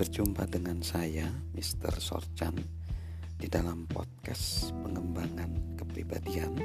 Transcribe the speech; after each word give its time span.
berjumpa 0.00 0.48
dengan 0.48 0.80
saya, 0.80 1.28
Mr. 1.52 2.00
Sorchan, 2.00 2.56
di 3.36 3.52
dalam 3.52 3.84
podcast 3.84 4.72
pengembangan 4.80 5.76
kepribadian 5.76 6.56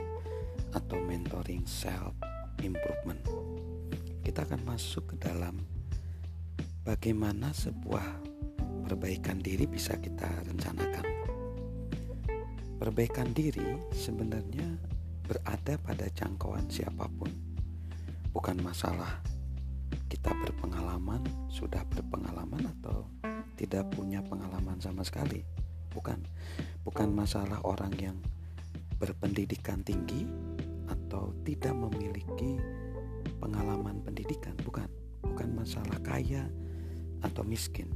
atau 0.71 0.95
mentoring 1.03 1.67
self 1.67 2.15
improvement. 2.63 3.19
Kita 4.23 4.47
akan 4.47 4.63
masuk 4.63 5.11
ke 5.11 5.15
dalam 5.19 5.59
bagaimana 6.87 7.51
sebuah 7.51 8.23
perbaikan 8.87 9.43
diri 9.43 9.67
bisa 9.67 9.99
kita 9.99 10.31
rencanakan. 10.47 11.03
Perbaikan 12.79 13.35
diri 13.35 13.83
sebenarnya 13.91 14.79
berada 15.27 15.75
pada 15.83 16.07
jangkauan 16.07 16.71
siapa 16.71 17.03
pun, 17.11 17.35
bukan 18.31 18.63
masalah 18.63 19.19
kita 20.07 20.31
berpengalaman, 20.31 21.19
sudah 21.51 21.83
tidak 23.65 23.89
punya 23.97 24.21
pengalaman 24.21 24.77
sama 24.77 25.01
sekali. 25.01 25.41
Bukan. 25.89 26.21
Bukan 26.85 27.09
masalah 27.09 27.57
orang 27.65 27.89
yang 27.97 28.17
berpendidikan 29.01 29.81
tinggi 29.81 30.29
atau 30.85 31.33
tidak 31.41 31.73
memiliki 31.73 32.61
pengalaman 33.41 34.05
pendidikan, 34.05 34.53
bukan. 34.61 34.85
Bukan 35.25 35.57
masalah 35.57 35.97
kaya 36.05 36.45
atau 37.25 37.41
miskin. 37.41 37.89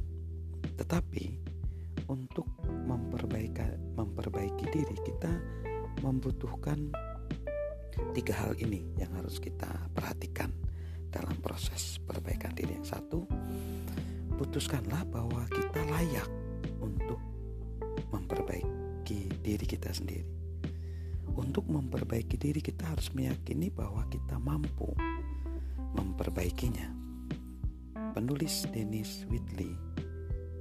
Tetapi 0.74 1.38
untuk 2.10 2.50
memperbaiki 2.66 3.94
memperbaiki 3.94 4.66
diri 4.74 4.96
kita 5.06 5.30
membutuhkan 6.02 6.90
tiga 8.10 8.34
hal 8.34 8.58
ini 8.58 8.82
yang 8.98 9.14
harus 9.14 9.38
kita 9.38 9.70
perhatikan 9.94 10.50
dalam 11.14 11.38
proses 11.38 12.02
perbaikan 12.02 12.50
diri 12.58 12.74
yang 12.74 12.86
satu 12.86 13.22
putuskanlah 14.40 15.04
bahwa 15.12 15.44
kita 15.52 15.84
layak 15.92 16.24
untuk 16.80 17.20
memperbaiki 18.08 19.28
diri 19.44 19.66
kita 19.68 19.92
sendiri. 19.92 20.24
Untuk 21.36 21.68
memperbaiki 21.68 22.40
diri 22.40 22.64
kita 22.64 22.88
harus 22.88 23.12
meyakini 23.12 23.68
bahwa 23.68 24.00
kita 24.08 24.40
mampu 24.40 24.88
memperbaikinya. 25.92 26.88
Penulis 28.16 28.64
Dennis 28.72 29.28
Whitley 29.28 29.76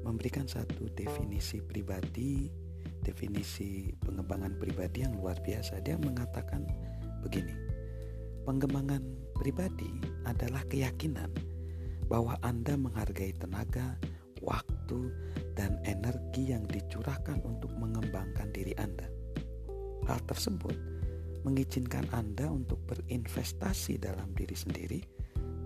memberikan 0.04 0.44
satu 0.44 0.92
definisi 0.92 1.64
pribadi 1.64 2.52
definisi 3.00 3.96
pengembangan 4.04 4.60
pribadi 4.60 5.08
yang 5.08 5.16
luar 5.16 5.40
biasa. 5.40 5.80
Dia 5.80 5.96
mengatakan 5.96 6.68
begini 7.24 7.56
pengembangan 8.44 9.08
pribadi 9.40 9.88
adalah 10.28 10.68
keyakinan 10.68 11.32
bahwa 12.10 12.36
Anda 12.42 12.74
menghargai 12.76 13.38
tenaga, 13.38 13.96
waktu, 14.42 15.14
dan 15.54 15.78
energi 15.86 16.52
yang 16.52 16.66
dicurahkan 16.66 17.40
untuk 17.46 17.70
mengembangkan 17.78 18.50
diri 18.50 18.74
Anda. 18.82 19.06
Hal 20.10 20.20
tersebut 20.26 20.74
mengizinkan 21.46 22.10
Anda 22.12 22.50
untuk 22.50 22.82
berinvestasi 22.90 24.02
dalam 24.02 24.34
diri 24.34 24.58
sendiri, 24.58 25.02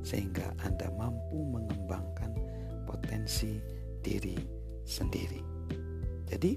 sehingga 0.04 0.52
Anda 0.62 0.92
mampu 0.94 1.48
mengembangkan 1.48 2.36
potensi 2.84 3.58
diri 4.04 4.38
sendiri. 4.84 5.40
Jadi, 6.28 6.52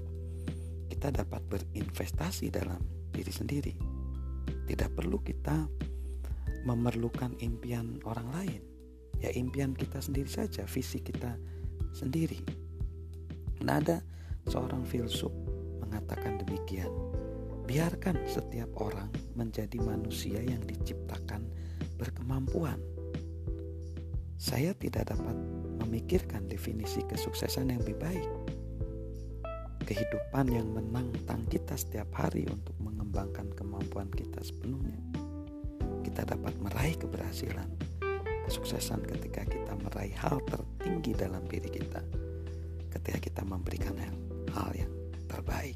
kita 0.91 1.13
dapat 1.13 1.41
berinvestasi 1.47 2.51
dalam 2.51 2.83
diri 3.13 3.31
sendiri. 3.31 3.73
Tidak 4.67 4.91
perlu 4.91 5.23
kita 5.23 5.63
memerlukan 6.67 7.39
impian 7.39 8.03
orang 8.03 8.27
lain. 8.35 8.66
Ya 9.17 9.33
impian 9.33 9.73
kita 9.73 9.97
sendiri 9.97 10.29
saja, 10.29 10.65
visi 10.69 11.01
kita 11.01 11.33
sendiri. 11.93 12.37
Nah 13.65 13.81
ada 13.81 13.97
seorang 14.45 14.85
filsuf 14.85 15.33
mengatakan 15.81 16.37
demikian. 16.41 16.89
Biarkan 17.67 18.15
setiap 18.29 18.71
orang 18.79 19.11
menjadi 19.35 19.75
manusia 19.83 20.39
yang 20.39 20.63
diciptakan 20.63 21.43
berkemampuan. 21.99 22.79
Saya 24.37 24.71
tidak 24.77 25.11
dapat 25.11 25.35
memikirkan 25.83 26.47
definisi 26.47 27.03
kesuksesan 27.03 27.73
yang 27.73 27.81
lebih 27.83 27.97
baik. 27.99 28.29
Kehidupan 29.83 30.51
yang 30.51 30.67
menantang 30.71 31.43
kita 31.49 31.75
setiap 31.75 32.07
hari 32.15 32.47
untuk 32.47 32.75
mengembangkan 32.79 33.51
kemampuan 33.55 34.07
kita 34.13 34.39
sepenuhnya 34.43 34.99
kita 36.17 36.33
dapat 36.33 36.55
meraih 36.63 36.95
keberhasilan, 36.95 37.69
kesuksesan 38.47 39.03
ketika 39.03 39.43
kita 39.43 39.75
meraih 39.83 40.15
hal 40.15 40.39
tertinggi 40.47 41.11
dalam 41.11 41.43
diri 41.51 41.67
kita, 41.67 41.99
ketika 42.95 43.19
kita 43.19 43.41
memberikan 43.43 43.93
hal, 43.99 44.15
hal 44.55 44.71
yang 44.71 44.93
terbaik. 45.27 45.75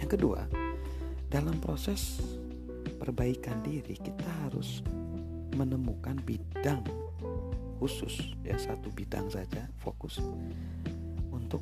Yang 0.00 0.16
kedua, 0.16 0.48
dalam 1.28 1.60
proses 1.60 2.24
perbaikan 2.96 3.60
diri 3.60 4.00
kita 4.00 4.24
harus 4.48 4.80
menemukan 5.52 6.16
bidang 6.24 6.80
khusus 7.76 8.32
ya 8.46 8.54
satu 8.56 8.88
bidang 8.94 9.26
saja 9.28 9.68
fokus 9.82 10.22
untuk 11.28 11.60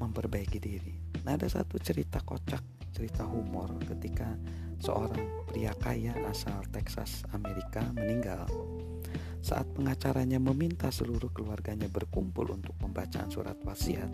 memperbaiki 0.00 0.58
diri. 0.58 0.94
Nah 1.22 1.36
ada 1.36 1.46
satu 1.46 1.78
cerita 1.78 2.18
kocak, 2.24 2.64
cerita 2.90 3.28
humor 3.28 3.70
ketika 3.84 4.34
seorang 4.80 5.46
pria 5.48 5.72
kaya 5.78 6.16
asal 6.28 6.64
Texas, 6.72 7.22
Amerika 7.36 7.84
meninggal. 7.94 8.48
Saat 9.44 9.76
pengacaranya 9.76 10.40
meminta 10.40 10.88
seluruh 10.88 11.28
keluarganya 11.28 11.84
berkumpul 11.92 12.48
untuk 12.48 12.72
pembacaan 12.80 13.28
surat 13.28 13.60
wasiat, 13.60 14.08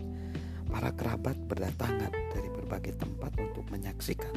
para 0.67 0.91
kerabat 0.91 1.39
berdatangan 1.47 2.11
dari 2.35 2.51
berbagai 2.51 2.99
tempat 2.99 3.31
untuk 3.39 3.63
menyaksikan 3.71 4.35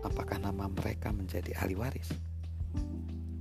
apakah 0.00 0.40
nama 0.40 0.64
mereka 0.72 1.12
menjadi 1.12 1.52
ahli 1.60 1.76
waris. 1.76 2.08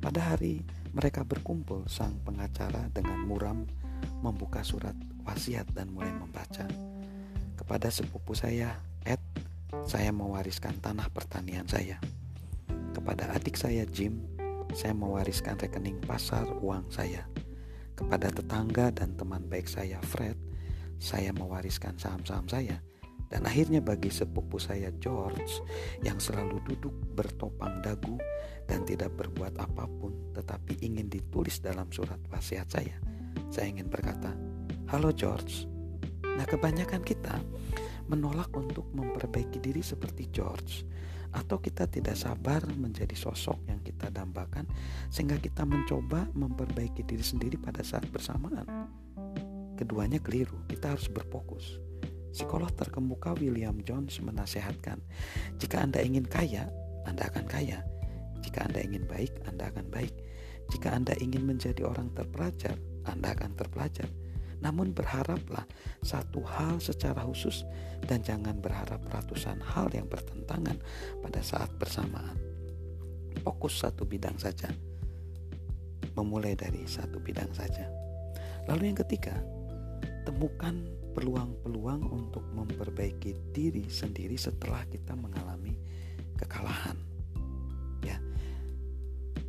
Pada 0.04 0.36
hari 0.36 0.60
mereka 0.92 1.24
berkumpul, 1.24 1.88
sang 1.88 2.20
pengacara 2.28 2.92
dengan 2.92 3.24
muram 3.24 3.64
membuka 4.20 4.60
surat 4.60 4.96
wasiat 5.24 5.72
dan 5.72 5.96
mulai 5.96 6.12
membaca. 6.12 6.68
Kepada 7.56 7.88
sepupu 7.88 8.36
saya, 8.36 8.76
Ed, 9.08 9.24
saya 9.88 10.12
mewariskan 10.12 10.76
tanah 10.84 11.08
pertanian 11.16 11.64
saya. 11.64 11.96
Kepada 12.92 13.32
adik 13.32 13.56
saya 13.56 13.88
Jim, 13.88 14.39
saya 14.74 14.94
mewariskan 14.94 15.58
rekening 15.58 15.98
pasar 16.04 16.46
uang 16.62 16.90
saya. 16.94 17.26
Kepada 17.98 18.32
tetangga 18.32 18.94
dan 18.96 19.18
teman 19.18 19.44
baik 19.50 19.68
saya 19.68 20.00
Fred, 20.06 20.38
saya 21.02 21.34
mewariskan 21.36 21.98
saham-saham 22.00 22.48
saya. 22.48 22.78
Dan 23.30 23.46
akhirnya 23.46 23.78
bagi 23.78 24.10
sepupu 24.10 24.58
saya 24.58 24.90
George 24.98 25.62
yang 26.02 26.18
selalu 26.18 26.66
duduk 26.66 26.96
bertopang 27.14 27.78
dagu 27.86 28.18
dan 28.66 28.82
tidak 28.90 29.14
berbuat 29.14 29.54
apa 29.62 29.86
pun 29.86 30.34
tetapi 30.34 30.82
ingin 30.82 31.14
ditulis 31.14 31.62
dalam 31.62 31.86
surat 31.94 32.18
wasiat 32.34 32.66
saya. 32.74 32.98
Saya 33.54 33.70
ingin 33.70 33.86
berkata, 33.86 34.34
"Halo 34.90 35.14
George." 35.14 35.70
Nah, 36.26 36.48
kebanyakan 36.50 37.06
kita 37.06 37.38
menolak 38.10 38.50
untuk 38.58 38.90
memperbaiki 38.98 39.62
diri 39.62 39.86
seperti 39.86 40.34
George 40.34 40.82
atau 41.30 41.62
kita 41.62 41.86
tidak 41.86 42.18
sabar 42.18 42.66
menjadi 42.74 43.14
sosok 43.14 43.70
yang 43.70 43.82
kita 43.86 44.10
dambakan 44.10 44.66
sehingga 45.14 45.38
kita 45.38 45.62
mencoba 45.66 46.26
memperbaiki 46.34 47.06
diri 47.06 47.22
sendiri 47.22 47.58
pada 47.62 47.86
saat 47.86 48.06
bersamaan. 48.10 48.66
Keduanya 49.78 50.20
keliru, 50.20 50.60
kita 50.68 50.92
harus 50.98 51.08
berfokus. 51.08 51.80
Psikolog 52.30 52.70
terkemuka 52.78 53.34
William 53.40 53.80
Jones 53.82 54.22
menasehatkan, 54.22 55.02
jika 55.58 55.82
Anda 55.82 56.04
ingin 56.04 56.28
kaya, 56.28 56.70
Anda 57.10 57.26
akan 57.32 57.46
kaya. 57.50 57.82
Jika 58.46 58.70
Anda 58.70 58.86
ingin 58.86 59.08
baik, 59.10 59.34
Anda 59.50 59.72
akan 59.74 59.90
baik. 59.90 60.14
Jika 60.70 60.94
Anda 60.94 61.18
ingin 61.18 61.48
menjadi 61.48 61.82
orang 61.88 62.14
terpelajar, 62.14 62.78
Anda 63.10 63.34
akan 63.34 63.58
terpelajar. 63.58 64.06
Namun 64.60 64.92
berharaplah 64.92 65.64
satu 66.04 66.44
hal 66.44 66.84
secara 66.84 67.24
khusus 67.24 67.64
dan 68.04 68.20
jangan 68.20 68.60
berharap 68.60 69.00
ratusan 69.08 69.60
hal 69.64 69.88
yang 69.96 70.08
bertentangan 70.08 70.76
pada 71.24 71.40
saat 71.40 71.72
bersamaan. 71.80 72.36
Fokus 73.44 73.80
satu 73.80 74.04
bidang 74.04 74.36
saja. 74.36 74.68
Memulai 76.16 76.60
dari 76.60 76.84
satu 76.84 77.24
bidang 77.24 77.52
saja. 77.56 77.88
Lalu 78.68 78.92
yang 78.92 79.00
ketiga, 79.00 79.40
temukan 80.28 80.84
peluang-peluang 81.16 82.04
untuk 82.12 82.44
memperbaiki 82.52 83.56
diri 83.56 83.88
sendiri 83.88 84.36
setelah 84.36 84.84
kita 84.92 85.16
mengalami 85.16 85.80
kekalahan. 86.36 87.00
Ya. 88.04 88.20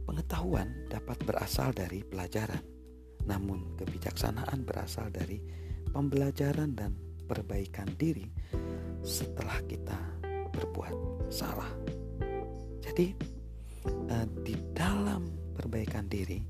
Pengetahuan 0.06 0.86
dapat 0.90 1.18
berasal 1.26 1.74
dari 1.74 2.02
pelajaran 2.06 2.79
namun 3.30 3.78
kebijaksanaan 3.78 4.66
berasal 4.66 5.06
dari 5.14 5.38
pembelajaran 5.94 6.74
dan 6.74 6.98
perbaikan 7.30 7.86
diri 7.94 8.26
setelah 9.06 9.62
kita 9.70 9.94
berbuat 10.50 11.30
salah. 11.30 11.70
Jadi 12.82 13.14
eh, 13.86 14.26
di 14.42 14.54
dalam 14.74 15.54
perbaikan 15.54 16.10
diri 16.10 16.42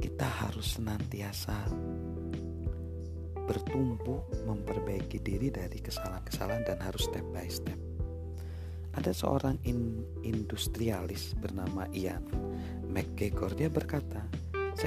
kita 0.00 0.24
harus 0.48 0.80
senantiasa 0.80 1.68
bertumbuh 3.46 4.24
memperbaiki 4.48 5.22
diri 5.22 5.52
dari 5.52 5.78
kesalahan-kesalahan 5.78 6.64
dan 6.66 6.78
harus 6.82 7.06
step 7.06 7.22
by 7.30 7.46
step. 7.46 7.78
Ada 8.96 9.12
seorang 9.12 9.60
in, 9.68 10.02
industrialis 10.24 11.36
bernama 11.36 11.84
Ian 11.92 12.24
McGregor 12.88 13.52
dia 13.52 13.68
berkata, 13.68 14.24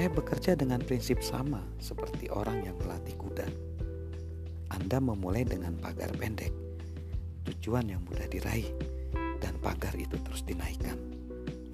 "Saya 0.00 0.16
bekerja 0.16 0.56
dengan 0.56 0.80
prinsip 0.80 1.20
sama 1.20 1.60
seperti 1.76 2.32
orang 2.32 2.64
yang 2.64 2.72
melatih 2.80 3.20
kuda. 3.20 3.44
Anda 4.72 4.96
memulai 4.96 5.44
dengan 5.44 5.76
pagar 5.76 6.08
pendek, 6.16 6.48
tujuan 7.44 7.84
yang 7.84 8.00
mudah 8.08 8.24
diraih, 8.32 8.64
dan 9.44 9.60
pagar 9.60 9.92
itu 10.00 10.16
terus 10.24 10.40
dinaikkan. 10.48 10.96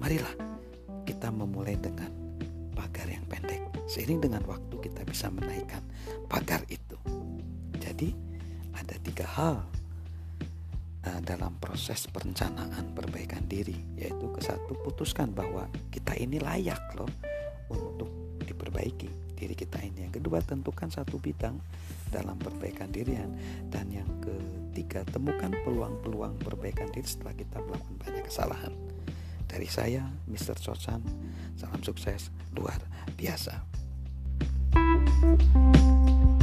Marilah 0.03 0.35
kita 1.07 1.31
memulai 1.31 1.79
dengan 1.79 2.11
pagar 2.75 3.07
yang 3.07 3.23
pendek. 3.31 3.63
Seiring 3.87 4.19
dengan 4.19 4.43
waktu 4.43 4.75
kita 4.75 5.07
bisa 5.07 5.31
menaikkan 5.31 5.79
pagar 6.27 6.67
itu. 6.67 6.99
Jadi 7.79 8.11
ada 8.75 8.95
tiga 9.07 9.23
hal 9.23 9.63
uh, 11.07 11.19
dalam 11.23 11.55
proses 11.63 12.03
perencanaan 12.11 12.91
perbaikan 12.91 13.47
diri, 13.47 13.79
yaitu 13.95 14.27
ke 14.35 14.43
satu 14.43 14.75
putuskan 14.83 15.31
bahwa 15.31 15.71
kita 15.95 16.11
ini 16.19 16.43
layak 16.43 16.83
loh 16.91 17.07
untuk 17.71 18.09
diperbaiki 18.43 19.37
diri 19.37 19.53
kita 19.53 19.77
ini. 19.83 20.09
Yang 20.09 20.23
kedua 20.23 20.41
tentukan 20.41 20.89
satu 20.89 21.21
bidang 21.21 21.59
dalam 22.09 22.39
perbaikan 22.39 22.89
diri 22.89 23.19
dan 23.69 23.91
yang 23.91 24.07
ketiga 24.23 25.03
temukan 25.07 25.51
peluang-peluang 25.63 26.39
perbaikan 26.41 26.87
diri 26.89 27.05
setelah 27.05 27.35
kita 27.35 27.57
melakukan 27.61 27.95
banyak 27.99 28.23
kesalahan. 28.25 28.73
Dari 29.47 29.67
saya, 29.67 30.03
Mr. 30.27 30.59
Sosan, 30.59 30.99
salam 31.55 31.79
sukses 31.83 32.33
luar 32.51 32.79
biasa. 33.15 33.63
thank 35.17 35.41
you 35.55 36.36